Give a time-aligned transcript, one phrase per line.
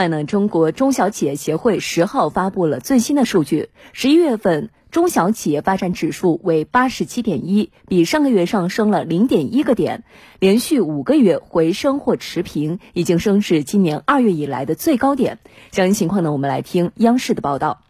[0.00, 10.04] 另外呢，中国中小企业协会十号发布了最新的数据，十一月份中小企业发展指数为八十七点一，比上个月上升了零点一个点，
[10.38, 15.38] 连续五个月回升或持平，已经升至今年二月以来的最高点。
[15.70, 17.82] 详细情况呢，我们来听央视的报道。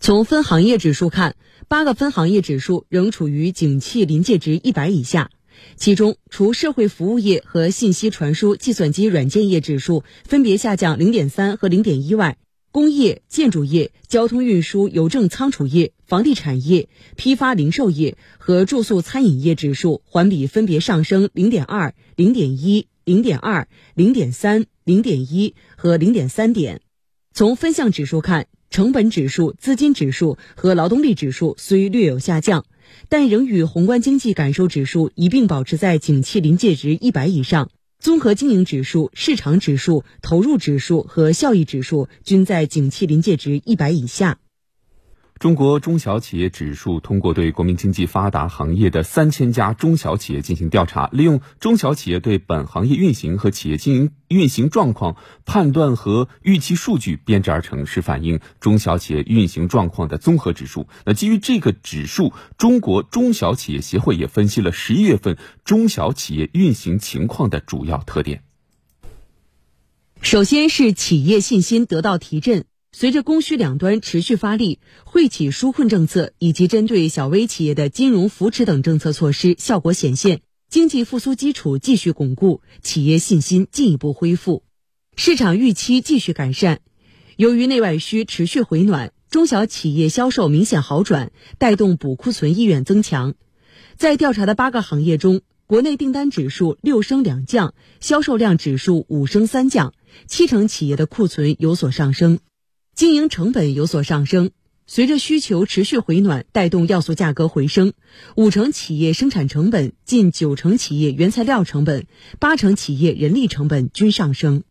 [0.00, 1.36] 从分行业指数看，
[1.68, 5.28] 八个分行业指数仍处于景气临界值一百以下。
[5.76, 12.38] 其中，除社会服务业和信息传输计算机软件业指数分别下降零点三和零点一外，
[12.70, 26.80] 工业、建筑业、交通运输、邮政仓储业、房地产业、批发零售业和住宿餐饮业指数环比分别上升零点二、零点一、零点二、零点三、零点一和零点三点。
[27.32, 32.64] 从分项指数看，成本指数、资金指数和劳动力指数虽略有下降。
[33.08, 44.38] 但仍与宏观经济感受指数一并保持在景气临界值一百以上，综合经营指数、市场指数、投入指数和效益指数均在景气临界值一百以下。
[45.38, 60.86] 中国中小企业指数通过对国民经济发达行业的三千家中小企业进行调查，利用中小企业对本行业运行和企业经营运行状况判断和预期数据编制而成，是反映中小企业运行状况的综合指数。
[61.04, 68.44] 那基于这个指数，中国中小企业协会也分析了十一月份中小企业运行情况的主要特点。
[70.22, 72.64] 首先是企业信心得到提振。
[72.96, 84.62] 随着供需两端持续发力，惠企纾困政策以及针对小微企业的金融扶持等政策措施效果显现，经济复苏基础继续巩固，企业信心进一步恢复，
[85.16, 86.82] 市场预期继续改善。
[87.36, 93.34] 由于内外需持续回暖，中小企业销售明显好转，带动补库存意愿增强。
[93.96, 99.94] 在调查的八个行业中，国内订单指数六升两降，销售量指数五升三降，
[100.28, 102.38] 七成企业的库存有所上升。
[102.94, 104.52] 经营成本有所上升，
[104.86, 107.92] 随着需求持续回暖，带动要素价格回升。
[108.36, 112.06] 五成企业生产成本、近九成企业原材料成本、
[112.38, 114.62] 八成企业人力成本均上升。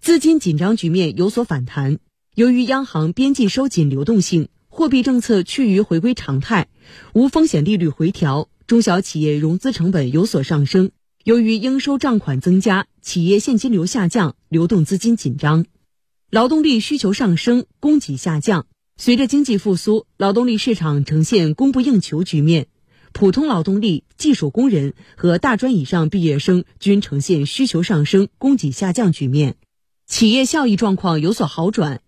[0.00, 1.98] 资金紧张局面有所反弹，
[2.34, 6.66] 由于央行边际收紧流动性，货币政策趋于回归常态，
[7.12, 10.90] 无风险利率回调，中小企业融资成本有所上升。
[11.22, 15.64] 由于应收账款增加，企业现金流下降，流动资金紧张。
[16.30, 18.66] 劳动力需求上升，供给下降。
[18.98, 22.66] 随着经济复苏，劳动力市场呈现供不应求局面，
[23.14, 29.56] 普通劳动力、技术工人和大专以上毕业生均呈现需求上升、供给下降局面。
[30.06, 32.02] 企业效益状况有所好转，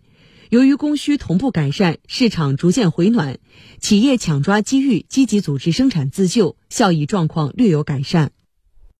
[0.50, 3.38] 由于供需同步改善，市场逐渐回暖，
[3.80, 8.32] 企业抢抓机遇，积极组织生产自救，效益状况略有改善。